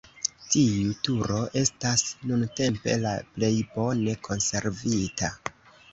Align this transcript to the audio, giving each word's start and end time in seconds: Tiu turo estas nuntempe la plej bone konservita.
Tiu 0.53 0.93
turo 1.07 1.41
estas 1.61 2.03
nuntempe 2.31 2.97
la 3.05 3.13
plej 3.37 3.53
bone 3.77 4.17
konservita. 4.29 5.35